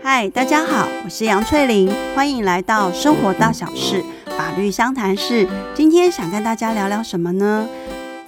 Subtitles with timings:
[0.00, 5.48] 嗨，大家好，我是杨翠玲，欢迎来到生活大小事法律相谈室。
[5.74, 7.66] 今天想跟大家聊聊什么呢？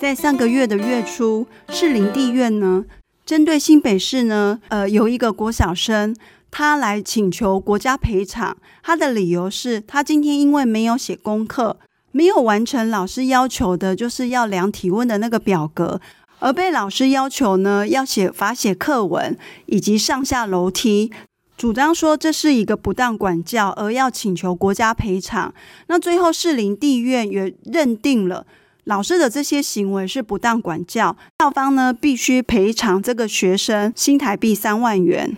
[0.00, 2.84] 在上个月的月初，士林地院呢，
[3.24, 6.16] 针对新北市呢，呃，有一个国小生，
[6.50, 8.56] 他来请求国家赔偿。
[8.82, 11.78] 他的理由是他今天因为没有写功课，
[12.10, 16.00] 没有完成老师要求的，就是要量体温的那个表格，
[16.38, 19.36] 而被老师要求呢，要写罚写课文
[19.66, 21.10] 以及上下楼梯，
[21.56, 25.54] 主张说这是一个不当管教，而要请求国家赔偿。
[25.88, 28.46] 那最后士林地院也认定了。
[28.84, 35.36] 老师的这些行为是不当管教，校方呢必须赔偿这个学生新台币三万元，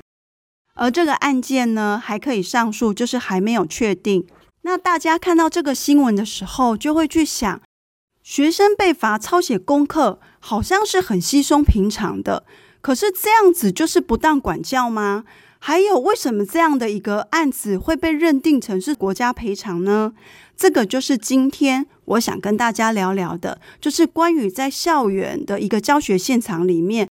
[0.75, 4.27] 而这个案件呢还可以上诉，就是还没有确定。
[4.63, 7.59] 那大家看到这个新闻的时候，就会去想，
[8.23, 12.45] 学生被罚抄写功课，好像是很稀松平常的，
[12.81, 15.25] 可是这样子就是不当管教吗？
[15.61, 20.13] 还有，为什么这样的一个案子会被认定成是国家赔偿呢？
[20.57, 27.09] 这个就是今天我想跟大家聊聊的，就是关于在校园的一个教学现场里面，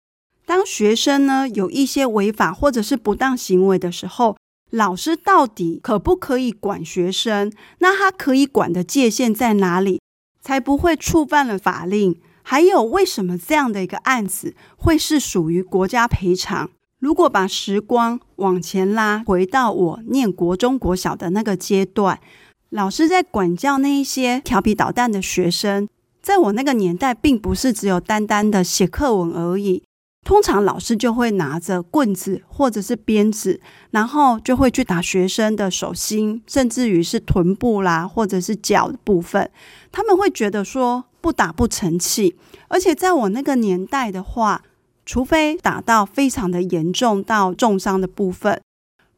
[0.45, 4.37] 当学生呢有一些违法或者是不当行为的时候，
[4.71, 7.53] 老师到底可不可以管学生？
[7.79, 10.01] 那他可以管的界限在哪里，
[10.41, 12.21] 才不会触犯了法令？
[12.53, 16.69] 还有，为什么这样的一个案子会是属于国家赔偿？
[16.99, 22.21] 如果把时光往前拉，回到我念国中、国小的那个阶段，
[22.69, 25.89] 老师在管教那一些调皮捣蛋的学生，
[26.21, 29.83] 在我那个年代，并不是只有单单的写课文而已。
[30.25, 39.51] 通常老师就会拿着棍子或者是鞭子，然后就会去打学生的手心，甚至于是臀部啦，或者是脚的部分。
[39.91, 42.37] 他们会觉得说不打不成器，
[42.69, 44.63] 而且在我那个年代的话。
[45.05, 48.63] 除非打到非常的严重到重伤的部分，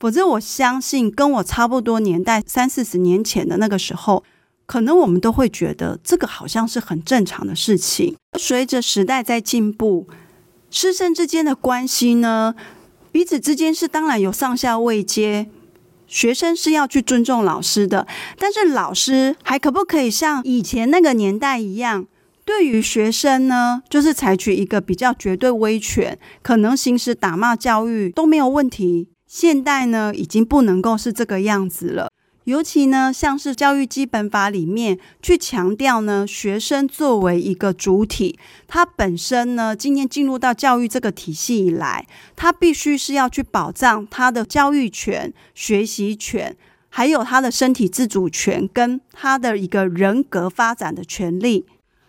[0.00, 4.24] 否则我相信跟我差不多年代三四十年前的那个时候，
[4.64, 8.16] 可能我们都会觉得这个好像是很正常的事情。
[8.38, 10.08] 随着时代在进步，
[10.74, 12.52] 师生之间的关系呢，
[13.12, 15.48] 彼此之间是当然有上下位阶，
[16.08, 22.08] 学生是要去尊重老师的，但是老师还可不可以像以前那个年代一样？
[22.44, 29.06] 对于学生呢，就是采取一个比较绝对威权，可能行使打骂教育都没有问题。
[29.28, 32.10] 现代呢，已经不能够是这个样子了。
[32.44, 38.38] 尤其呢，像是教育基本法里面去强调呢，学生作为一个主体，
[38.68, 42.06] 他本身呢，今天进入到教育这个体系以来，
[42.36, 46.54] 他必须是要去保障他的教育权、学习权，
[46.90, 51.64] 还有他的身体自主权跟他的一个人格发展的权利。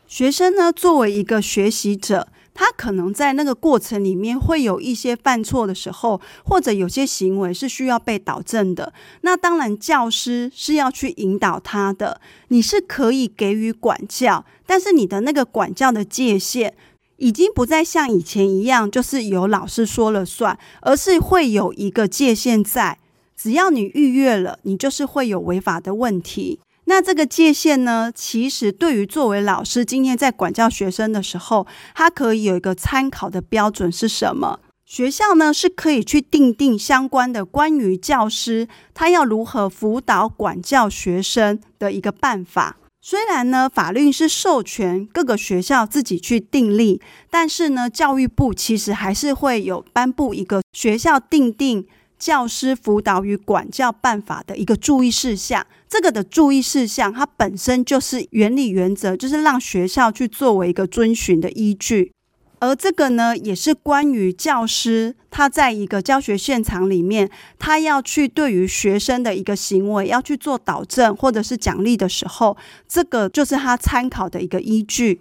[0.05, 8.93] 学生呢，作为一个学习者，他可能在那个过程里面会有一些犯错的时候，或者有些行为是需要被导正的。
[9.21, 12.21] 那当然，教师是要去引导他的。
[12.47, 16.73] 你是可以给予管教，但是你的那个管教的界限
[17.17, 22.97] 已经不再像以前一样，就是由老师说了算，而是会有一个界限在。
[23.35, 26.61] 只要你逾越了，你就是会有违法的问题。
[26.87, 31.65] 那这个界限呢，其实对于作为老师，今天在管教学生的时候，
[31.95, 34.59] 他可以有一个参考的标准是什么？
[34.85, 42.77] 学校呢是可以去定定相关的关于教师他要如何辅导管教学生的一个办法。
[43.01, 51.87] 虽然呢，法律是授权各个学校自己去订立，但是呢，教育部其实还是会有颁布一个学校订定。
[52.17, 62.11] 教师辅导与管教办法的一个注意事项，这个的注意事项，它本身就是原理原则，就是让学校去作为一个遵循的依据。
[62.59, 72.55] 而这个呢，也是关于教师他在一个教学现场里面，他要去对于学生的一个行为要去做导正或者是奖励的时候，
[72.87, 75.19] 这个就是他参考的一个依据。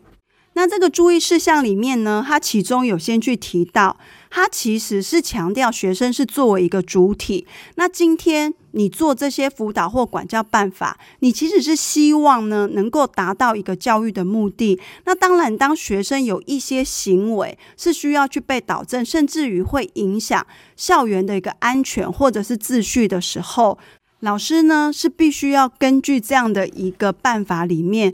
[0.56, 3.96] 那这个注意事项里面呢，它其中有先去提到，
[4.36, 7.46] 它其实是强调学生是作为一个主体。
[7.76, 14.80] 那今天你做这些辅导或管教办法，你其实是希望呢能够达到一个教育的目的。
[15.04, 20.44] 那当然，当学生有一些行为是需要去被导正，甚至于会影响
[20.74, 23.78] 校园的一个安全或者是秩序的时候，
[24.18, 28.12] 老师呢是必须要根据这样的一个办法里面。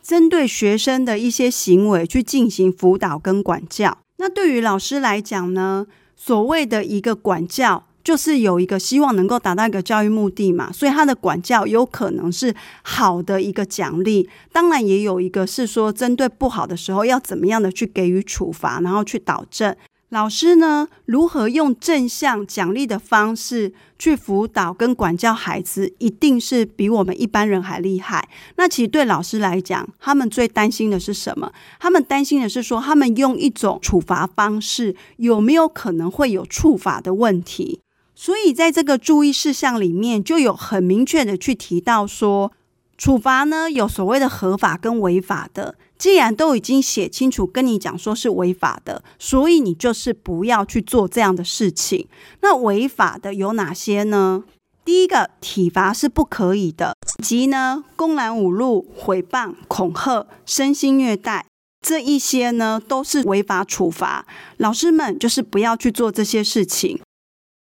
[0.00, 4.05] 针对学生的一些行为去进行辅导跟管教。
[4.18, 5.86] 那对于老师来讲呢，
[6.16, 19.76] 所谓的一个管教，就是有一个希望能够达到一个教育目的嘛，所以他的管教有可能是好的一个奖励，当然也有一个是说针对不好的时候要怎么样的去给予处罚，然后去导正。
[20.10, 28.28] 老师呢，如何用正向奖励的方式去辅导跟管教孩子，一定是比我们一般人还厉害。
[28.54, 31.52] 那其实对老师来讲，他们最担心的是什么？
[31.80, 37.80] 他们担心的是说，他们用一种处罚方式，有没有可能会有处罚的问题？
[38.14, 42.52] 所以在这个注意事项里面，就有很明确的去提到说，
[42.96, 45.74] 处罚呢，有所谓的合法跟违法的。
[45.98, 52.06] 既然都已经写清楚跟你讲说是违法的，所以你就是不要去做这样的事情。
[52.42, 54.44] 那违法的有哪些呢？
[54.84, 61.46] 第一个，体罚是不可以的，即呢，公然侮辱、诽谤、恐吓、身心虐待
[61.80, 64.26] 这一些呢，都是违法处罚。
[64.58, 67.00] 老师们就是不要去做这些事情。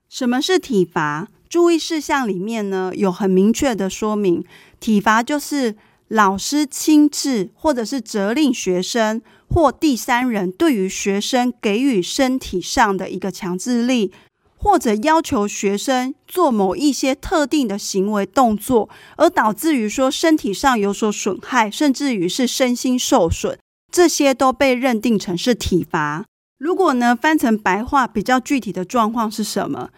[0.10, 1.30] 什么是体罚？
[1.50, 4.44] 注意事项里面呢，有很明确的说明，
[4.80, 5.76] 体罚就是。
[6.16, 14.14] 老师亲自或者是责令学生或第三人对于学生给予身体上的一个强制力，
[14.56, 23.60] 或者要求学生做某一些特定的行为动作，而导致于说身体上有所损害，甚至于是身心受损，
[23.92, 26.24] 这些都被认定成是体罚。
[26.58, 29.90] 如果呢，翻成白话，比较具体的状况是什么？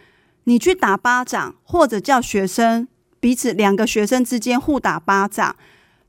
[0.45, 2.87] 你去打巴掌，或者叫学生
[3.19, 5.55] 彼此两个学生之间互打巴掌。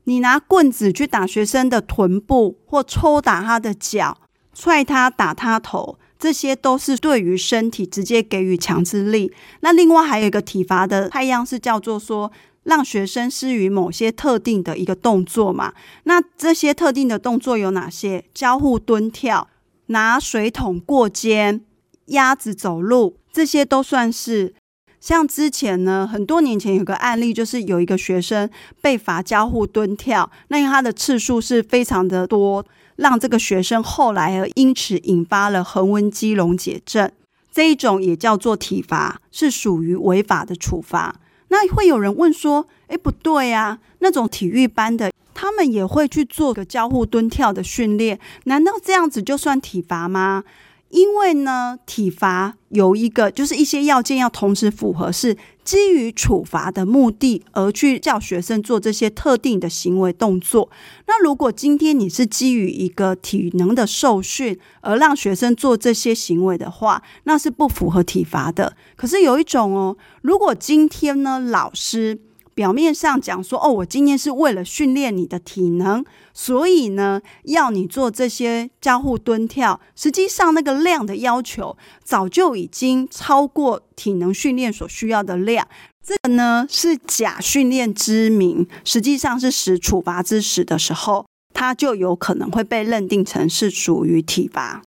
[0.09, 4.17] 你拿棍子去打学生的臀部，或抽打他的脚，
[4.55, 9.31] 踹他、打他头，这些都是对于身体直接给予强制力。
[9.59, 12.31] 那另外还有一个体罚的太阳是叫做说，
[12.63, 15.75] 让学生施于某些特定的一个动作嘛。
[16.05, 18.25] 那这些特定的动作有哪些？
[18.33, 19.47] 交互蹲跳、
[19.85, 21.61] 拿水桶过肩、
[22.07, 24.55] 鸭子走路，这些都算是。
[24.99, 28.49] 像之前呢，很多年前有个案例，就是有一个学生
[28.81, 32.65] 被罚交互蹲跳，那因为他的次数是非常的多，
[32.97, 37.09] 让这个学生后来而因此引发了横纹肌溶解症，
[37.51, 41.15] 这一种也叫做体罚，是属于违法的处罚。
[41.47, 50.43] 那会有人问说，诶，不对啊，那种体育班的，他们也会去做个交互蹲跳的训练，难道这样子就算体罚吗？
[50.89, 60.69] 因为呢，体罚有一个就是一些要件要同时符合，是基于处罚的目的而去叫学生做这些特定的行为动作。
[61.07, 68.75] 那如果今天你是基于一个体能的受训而让学生做这些行为的话，那是不符合体罚的。
[68.95, 72.19] 可是有一种哦，如果今天呢，老师。
[72.59, 76.03] 表面上讲说，哦，我今天是为了训练你的体能，
[76.33, 79.79] 所以呢，要你做这些交互蹲跳。
[79.95, 85.65] 实际上，那个量的要求早就已经超过体能训练所需要的量。
[86.05, 94.81] 这个呢，是假训练之名，实际上是使处罚之实的时候，它就有可能会被认定成是属于体罚。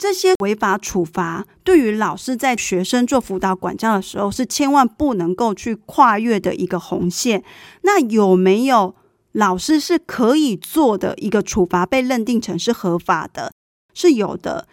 [0.00, 7.44] 这些违法处罚对于老师在学生做辅导管教的时候是千万不能够去跨越的一个红线。
[7.82, 8.94] 那有没有
[9.32, 13.52] 老师是可以做的一个处罚被认定成是合法的？
[13.92, 14.66] 是有的。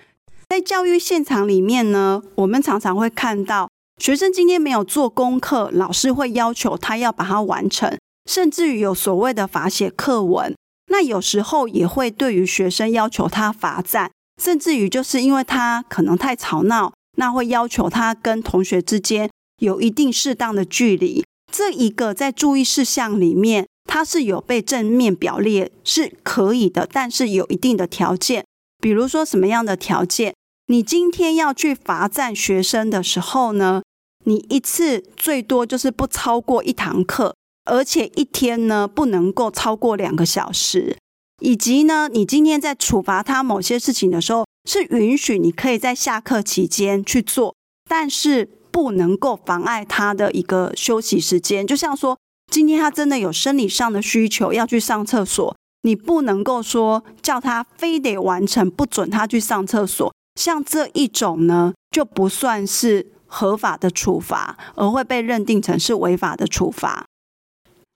[0.48, 3.70] 在教育现场里面呢，我们常常会看到
[4.02, 7.98] 学生今天没有做功课，老师会要求他要把它完成，
[8.32, 10.56] 甚至于有所谓的罚写课文。
[10.90, 14.10] 那有时候也会对于学生要求他罚站。
[14.42, 21.24] 甚至于就是因为他可能太吵闹，那会要求他跟同学之间有一定适当的距离。
[21.52, 28.46] 这一个在注意事项里面，它是有被正面表列是可以的，但是有一定的条件。
[28.80, 30.34] 比如说什么样的条件？
[30.68, 33.82] 你今天要去罚站学生的时候呢，
[34.26, 40.98] 你一次最多就是不超过一堂课，而且一天呢不能够超过两个小时。
[41.42, 47.56] 以及呢，你今天在处罚他某些事情的时候，是允许你可以在下课期间去做，
[47.90, 51.66] 但是不能够妨碍他的一个休息时间。
[51.66, 52.18] 就像说，
[52.52, 60.14] 今天他真的有生理上的需求要去上厕所，你不能够说叫他非得完成，不准他去上厕所。
[60.40, 67.06] 像这一种呢，就不算是合法的处罚，而会被认定成是违法的处罚。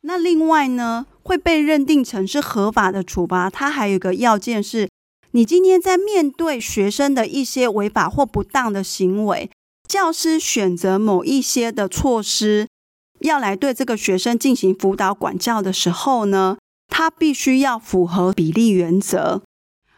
[0.03, 4.89] 那另外呢，会被认定成是合法的处罚，它还有一个要件是，
[5.31, 9.51] 你今天在面对学生的一些违法或不当的行为，
[9.87, 12.67] 教师选择某一些的措施，
[13.19, 19.43] 要来对这个学生进行辅导管教的时候呢，他必须要符合比例原则。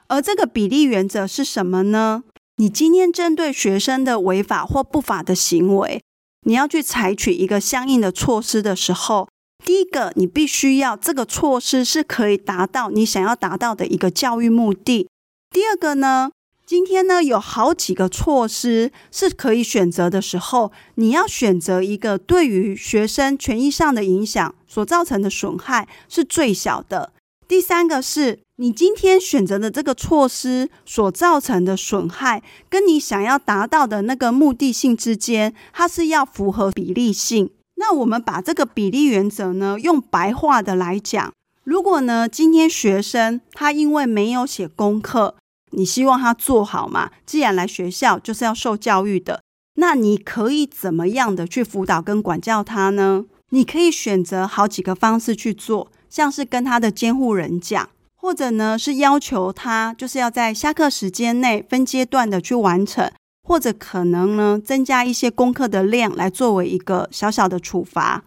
[0.07, 2.23] 而这个比例原则是什么呢？
[2.57, 6.03] 你今天针对学生的违法或不法的行为，
[6.45, 9.29] 你要去采取一个相应的措施的时候。
[9.65, 15.07] 第一个，你必须要这个措施是可以达到你想要达到的一个教育目的。
[15.49, 16.31] 第二个呢，
[16.65, 27.13] 今天呢，有好几个措施是可以选择的时候，你要选择一个对于学生权益上的影响所造成的损害是最小的。
[27.47, 37.49] 第三个是你今天选择的这个措施所造成的损害，跟你想要达到的那个目的性之间，它是要符合比例性。
[37.75, 45.35] 那我们把这个比例原则呢，用白话的来讲，如果呢，今天学生他因为没有写功课，
[45.71, 47.11] 你希望他做好嘛？
[47.25, 49.41] 既然来学校就是要受教育的，
[49.75, 53.25] 那你可以怎么样的去辅导跟管教他呢？
[53.49, 63.11] 你可以选择好几个方式去做，像是跟他的监护人讲，或者呢是要求他就是要在下课时间内分阶段的去完成，
[63.43, 68.23] 或者可能呢增加一些功课的量来作为一个小小的处罚。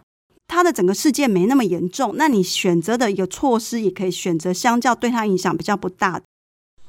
[0.47, 6.23] 他的整个事件没那么严重，那你选择的一个措施也可以选择相较对他影响比较不大的。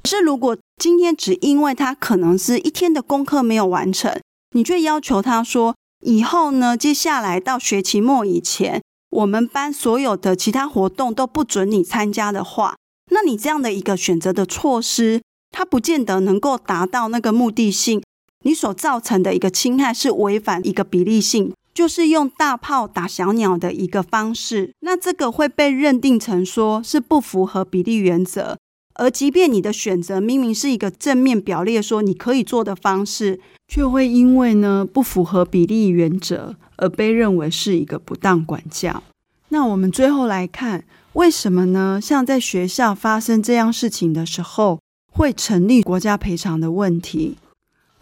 [0.05, 4.17] 是，如果今天只因为他可能是一天的功课没有完成，
[4.55, 5.75] 你却要求他说，
[6.07, 8.81] 以后呢，接下来到学期末以前，
[9.11, 12.77] 我们班所有的其他活动都不准你参加的话，
[13.11, 15.21] 那你这样的一个选择的措施，
[15.51, 18.01] 它不见得能够达到那个目的性。
[18.45, 28.57] 你所造成的一个侵害是违反一个比例性，就是用大炮打小鸟的一个方式，那这个会被认定成说是不符合比例原则。
[28.95, 39.03] 而即便你的选择明明是一个正面表列说你可以做的方式，却会因为呢不符合比例原则而被认为是一个不当管教。
[39.51, 42.01] 那我们最后来看，为什么呢？
[42.03, 44.81] 像在学校发生这样事情的时候，
[45.13, 47.37] 会成立国家赔偿的问题。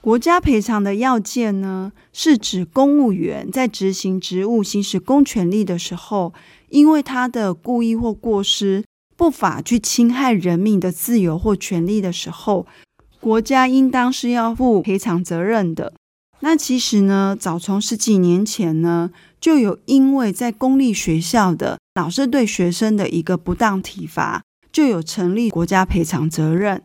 [0.06, 6.32] 国家赔偿的要件呢，是指公务员在执行职务、行使公权力的时候，
[6.68, 8.84] 因为他的故意或过失。
[9.16, 12.68] 不法去侵害人民的自由或权利的时候，
[13.18, 15.92] 国家应当是要负赔偿责任的。
[16.38, 19.10] 那其实呢，早从十几年前呢，
[19.40, 26.84] 就有因为在公立学校的老师对学生的一个不当体罚，就有成立国家赔偿责任。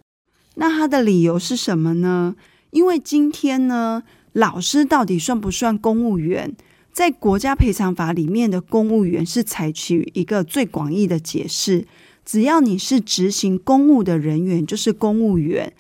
[0.56, 2.36] 那他的理由是什么呢？
[2.72, 6.54] 因为今天呢，老师到底算不算公务员？
[6.92, 11.86] 在国家赔偿法里面的公务员是采取一个最广义的解释。
[12.26, 15.74] 只要你是执行公务的人员，就是公务员。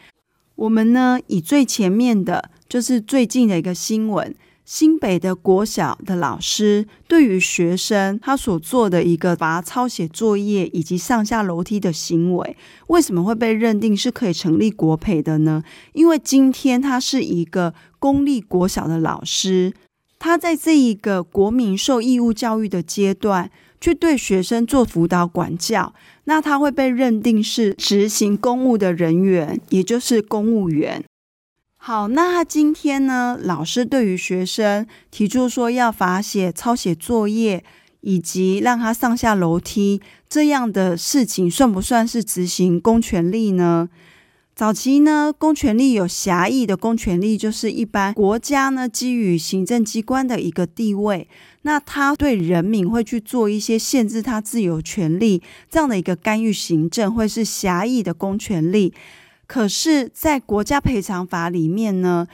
[0.56, 4.34] 我们呢，以最前面的，就是最近的一个新闻，
[4.64, 12.56] 新北的国小的老师对于学生他所做的一个罚抄写作业以及上下楼梯的行为，
[12.88, 15.64] 为什么会被认定是可以成立国赔的呢？
[15.94, 19.74] 因为今天他是一个公立国小的老师，
[20.20, 23.52] 他在这一个国民受义务教育的阶段，
[23.82, 25.94] 去对学生做辅导管教。
[26.26, 31.04] 那他会被认定是执行公务的人员，也就是公务员。
[31.84, 37.64] 好，那今天呢，老师对于学生提出说要罚写抄写作业，
[38.02, 43.90] 以及让他上下楼梯这样的事情，算不算是执行公权力呢？
[44.56, 51.28] 早期呢，公权力有狭义的公权力，就是一般国家呢基于行政机关的一个地位，
[51.64, 58.94] 那他对人民会去做一些限制他自由权利这样的一个干预行政，会是狭义的公权力。
[59.52, 62.26] 可是，在国家赔偿法里面呢，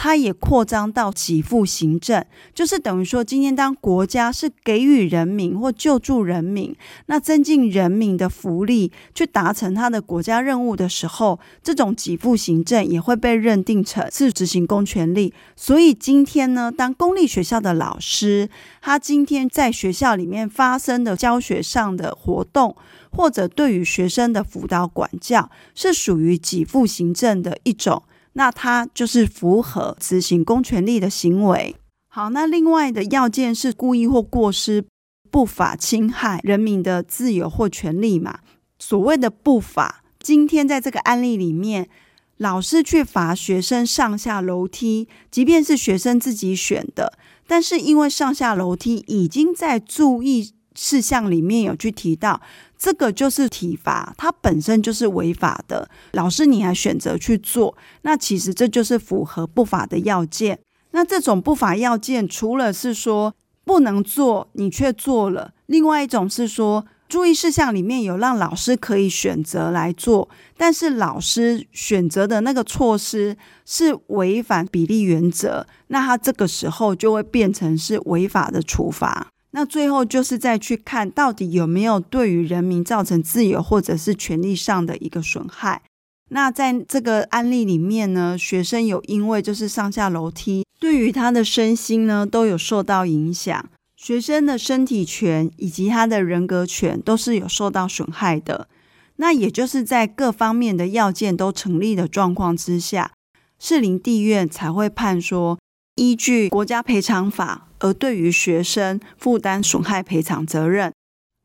[0.00, 2.24] 它也扩张到给付行政，
[2.54, 6.72] 就是等于说，今天当国家是给予人民或救助人民，
[7.06, 15.34] 那增进人民的福利，去达成他的国家任务的时候，这种给付行政也会被认定成是执行公权力。
[15.56, 18.48] 所以今天呢，当公立学校的老师，
[18.80, 22.76] 他今天在学校里面发生的教学上的活动，
[23.10, 28.04] 或者对于学生的辅导管教，是属于给付行政的一种。
[28.38, 31.74] 那他就是符合执行公权力的行为。
[32.06, 34.84] 好，那另外的要件是故意或过失
[35.28, 38.38] 不法侵害人民的自由或权利嘛？
[38.78, 41.88] 所谓的不法，今天在这个案例里面，
[42.36, 47.18] 老师去罚学生上下楼梯，即便是学生自己选的，
[47.48, 52.40] 但是因为上下楼梯已经在注意事项里面有去提到。
[52.78, 55.90] 这个就是体罚，它本身就是违法的。
[56.12, 60.60] 老师，你还选择去做，那其实这就是符合不法的要件。
[60.92, 79.28] 那这种不法要件，除了是说不能做，你却做了；另外一种是说，注意事项里面有让老师可以选择来做，但是老师选择的那个措施是违反比例原则，那他这个时候就会变成是违法的处罚。
[79.52, 85.82] 那最后就是再去看到底有没有对于人民造成自由或者是权利上的一个损害。
[86.30, 93.64] 那在这个案例里面呢，学生有因为就是上下楼梯，对于他的身心呢都有受到影响，
[93.96, 98.68] 学生的身体权以及他的人格权都是有受到损害的。
[99.16, 103.12] 那也就是在各方面的要件都成立的状况之下，
[103.58, 105.58] 士林地院才会判说，
[105.98, 110.92] 依据国家赔偿法而对于学生负担损害赔偿责任。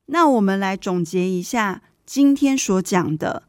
[0.06, 3.44] 那我们来总结一下今天所讲的。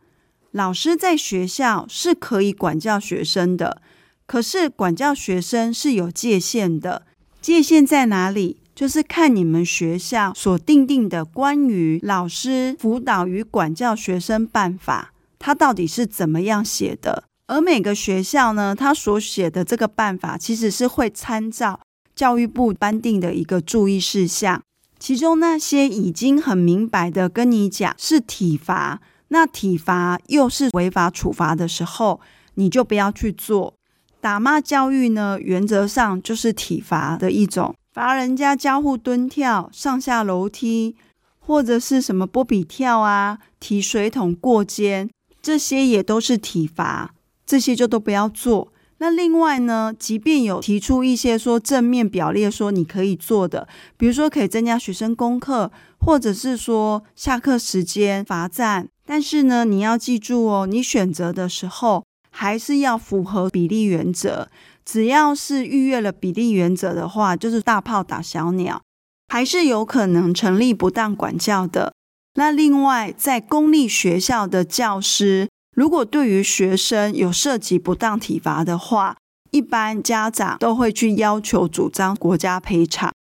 [0.51, 3.83] 老师在学校是可以管教学生的，
[4.25, 7.07] 可是管教学生是有界限的。
[7.43, 8.63] 界限在哪里？
[8.75, 17.25] 就是看你们学校所定定的关于老师辅导与管教学生办法，它到底是怎么样写的。
[17.47, 21.81] 而每个学校呢，它所写的这个办法，其实是会参照
[22.15, 24.63] 教育部颁定的一个注意事项，
[24.99, 29.01] 其中那些已经很明白的跟你讲是体罚。
[29.29, 32.21] 那体罚又是违法处罚的时候，
[32.55, 33.75] 你就不要去做。
[34.21, 40.97] 打骂教育呢，原则上就是体罚的一种，罚人家交互蹲跳、上下楼梯，
[41.41, 45.11] 或者是什么波比跳啊、提水桶过肩，
[45.43, 47.13] 这些也都是体罚，
[47.47, 48.73] 这些就都不要做。
[48.99, 58.89] 那另外呢，即便有提出一些说正面表列说你可以做的，比如说可以增加学生功课，或者是说下课时间罚站。
[59.05, 64.49] 但是呢，你要记住哦，你选择的时候还是要符合比例原则。
[64.85, 68.81] 只要是逾越了比例原则的话，就是大炮打小鸟，
[69.29, 71.93] 还是有可能成立不当管教的。
[72.35, 79.17] 那另外，在公立学校的教师，如果对于学生有涉及不当体罚的话，
[79.51, 83.13] 一般家长都会去要求主张国家赔偿，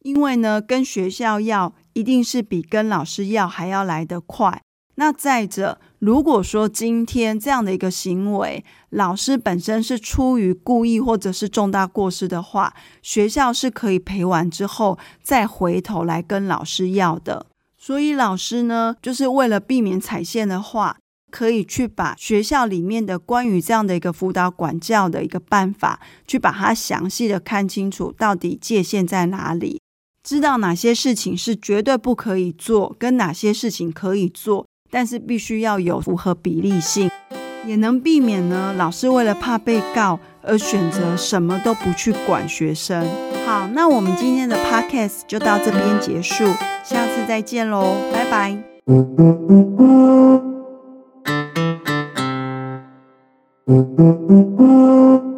[0.00, 4.60] 因为呢，跟学校要一定是比跟老师要还要来得快。
[4.96, 17.46] 那再者，如果说今天这样的一个行为，老师本身是出于故意或者是重大过失的话，学校是可以赔完之后再回头来跟老师要的。
[17.76, 20.96] 所以老师呢，就是为了避免踩线的话，
[21.34, 29.80] 可以去把学校里面的关于这样的一个辅导管教的一个办法，去把它详细的看清楚，到底界限在哪里，
[30.22, 34.64] 知道哪些事情是绝对不可以做，跟哪些事情可以做。
[34.92, 37.10] 但是必须要有符合比例性，
[37.66, 43.04] 也能避免呢，老师为了怕被告而选择什么都不去管学生。
[43.44, 46.44] 好，那我们今天的 podcast 就到这边结束，
[46.84, 48.56] 下次再见喽，拜拜。
[53.68, 55.33] 음.